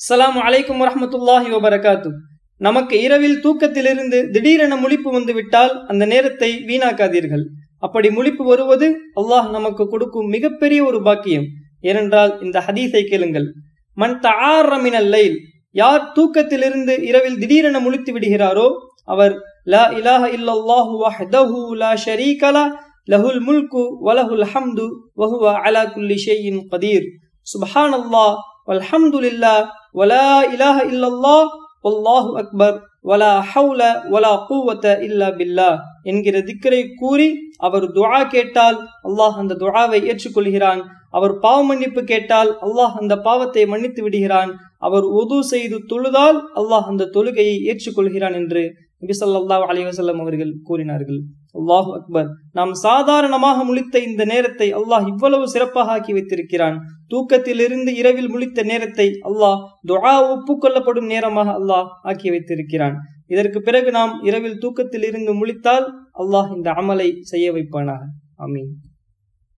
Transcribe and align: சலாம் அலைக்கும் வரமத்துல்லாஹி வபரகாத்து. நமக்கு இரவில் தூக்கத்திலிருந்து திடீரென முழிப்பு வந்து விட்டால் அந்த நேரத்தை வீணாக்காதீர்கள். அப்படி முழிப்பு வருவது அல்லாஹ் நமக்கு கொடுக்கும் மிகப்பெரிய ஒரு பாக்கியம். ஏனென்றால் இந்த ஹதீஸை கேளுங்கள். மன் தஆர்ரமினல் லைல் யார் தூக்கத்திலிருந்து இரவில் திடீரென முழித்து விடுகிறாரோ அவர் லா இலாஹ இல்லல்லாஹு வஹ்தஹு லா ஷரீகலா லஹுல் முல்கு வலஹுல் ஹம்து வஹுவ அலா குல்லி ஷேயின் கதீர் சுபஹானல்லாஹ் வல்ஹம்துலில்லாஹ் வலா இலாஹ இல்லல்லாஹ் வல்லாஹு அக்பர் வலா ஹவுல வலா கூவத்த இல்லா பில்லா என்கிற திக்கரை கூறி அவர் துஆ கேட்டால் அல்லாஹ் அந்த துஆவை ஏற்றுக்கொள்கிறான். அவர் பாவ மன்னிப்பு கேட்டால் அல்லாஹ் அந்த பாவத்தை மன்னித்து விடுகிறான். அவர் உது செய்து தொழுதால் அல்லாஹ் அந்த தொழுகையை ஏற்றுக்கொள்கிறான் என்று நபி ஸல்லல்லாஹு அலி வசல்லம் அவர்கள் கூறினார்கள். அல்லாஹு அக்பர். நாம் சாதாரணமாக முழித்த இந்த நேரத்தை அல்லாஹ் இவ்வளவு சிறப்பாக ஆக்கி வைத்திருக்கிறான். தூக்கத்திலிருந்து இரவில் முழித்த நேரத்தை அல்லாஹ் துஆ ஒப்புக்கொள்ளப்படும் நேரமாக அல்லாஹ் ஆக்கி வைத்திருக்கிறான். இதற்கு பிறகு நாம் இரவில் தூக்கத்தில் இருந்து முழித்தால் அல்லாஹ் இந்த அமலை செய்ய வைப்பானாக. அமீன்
சலாம் 0.00 0.38
அலைக்கும் 0.46 0.80
வரமத்துல்லாஹி 0.82 1.48
வபரகாத்து. 1.54 2.10
நமக்கு 2.60 2.94
இரவில் 3.06 3.38
தூக்கத்திலிருந்து 3.44 4.18
திடீரென 4.34 4.74
முழிப்பு 4.82 5.08
வந்து 5.16 5.32
விட்டால் 5.38 5.72
அந்த 5.90 6.04
நேரத்தை 6.12 6.50
வீணாக்காதீர்கள். 6.68 7.44
அப்படி 7.86 8.08
முழிப்பு 8.16 8.44
வருவது 8.50 8.86
அல்லாஹ் 9.20 9.48
நமக்கு 9.56 9.84
கொடுக்கும் 9.92 10.28
மிகப்பெரிய 10.34 10.80
ஒரு 10.84 10.98
பாக்கியம். 11.08 11.46
ஏனென்றால் 11.90 12.32
இந்த 12.44 12.58
ஹதீஸை 12.66 13.02
கேளுங்கள். 13.10 13.46
மன் 13.96 14.16
தஆர்ரமினல் 14.26 15.10
லைல் 15.14 15.36
யார் 15.74 16.04
தூக்கத்திலிருந்து 16.16 16.94
இரவில் 17.08 17.38
திடீரென 17.42 17.76
முழித்து 17.84 18.10
விடுகிறாரோ 18.14 18.68
அவர் 19.12 19.34
லா 19.72 19.84
இலாஹ 19.98 20.24
இல்லல்லாஹு 20.36 20.94
வஹ்தஹு 21.04 21.60
லா 21.82 21.90
ஷரீகலா 22.04 22.64
லஹுல் 23.12 23.40
முல்கு 23.46 23.82
வலஹுல் 24.06 24.46
ஹம்து 24.52 24.86
வஹுவ 25.22 25.54
அலா 25.66 25.82
குல்லி 25.94 26.18
ஷேயின் 26.26 26.60
கதீர் 26.72 27.06
சுபஹானல்லாஹ் 27.46 28.34
வல்ஹம்துலில்லாஹ் 28.70 29.64
வலா 29.94 30.26
இலாஹ 30.54 30.76
இல்லல்லாஹ் 30.92 31.48
வல்லாஹு 31.86 32.30
அக்பர் 32.42 32.76
வலா 33.08 33.32
ஹவுல 33.52 33.82
வலா 34.12 34.30
கூவத்த 34.48 34.94
இல்லா 35.06 35.28
பில்லா 35.38 35.68
என்கிற 36.10 36.36
திக்கரை 36.48 36.80
கூறி 37.00 37.28
அவர் 37.66 37.86
துஆ 37.96 38.20
கேட்டால் 38.34 38.78
அல்லாஹ் 39.08 39.36
அந்த 39.42 39.56
துஆவை 39.62 40.00
ஏற்றுக்கொள்கிறான். 40.10 40.80
அவர் 41.16 41.34
பாவ 41.44 41.58
மன்னிப்பு 41.68 42.02
கேட்டால் 42.12 42.50
அல்லாஹ் 42.66 42.94
அந்த 43.00 43.14
பாவத்தை 43.26 43.64
மன்னித்து 43.72 44.00
விடுகிறான். 44.06 44.50
அவர் 44.86 45.06
உது 45.20 45.38
செய்து 45.52 45.78
தொழுதால் 45.92 46.38
அல்லாஹ் 46.60 46.88
அந்த 46.92 47.10
தொழுகையை 47.16 47.56
ஏற்றுக்கொள்கிறான் 47.70 48.36
என்று 48.40 48.62
நபி 49.02 49.14
ஸல்லல்லாஹு 49.20 49.66
அலி 49.70 49.84
வசல்லம் 49.90 50.20
அவர்கள் 50.24 50.52
கூறினார்கள். 50.68 51.20
அல்லாஹு 51.58 51.90
அக்பர். 51.98 52.28
நாம் 52.58 52.72
சாதாரணமாக 52.86 53.58
முழித்த 53.64 54.00
இந்த 54.08 54.22
நேரத்தை 54.24 54.68
அல்லாஹ் 54.74 55.06
இவ்வளவு 55.12 55.44
சிறப்பாக 55.48 55.92
ஆக்கி 55.96 56.12
வைத்திருக்கிறான். 56.12 56.76
தூக்கத்திலிருந்து 57.08 57.90
இரவில் 58.00 58.30
முழித்த 58.34 58.62
நேரத்தை 58.62 59.06
அல்லாஹ் 59.28 59.58
துஆ 59.90 60.14
ஒப்புக்கொள்ளப்படும் 60.34 61.10
நேரமாக 61.14 61.50
அல்லாஹ் 61.60 61.88
ஆக்கி 62.02 62.30
வைத்திருக்கிறான். 62.30 62.96
இதற்கு 63.26 63.60
பிறகு 63.60 63.90
நாம் 63.90 64.14
இரவில் 64.22 64.58
தூக்கத்தில் 64.58 65.06
இருந்து 65.10 65.34
முழித்தால் 65.34 65.86
அல்லாஹ் 66.22 66.50
இந்த 66.56 66.70
அமலை 66.82 67.08
செய்ய 67.32 67.46
வைப்பானாக. 67.52 68.02
அமீன் 68.46 68.72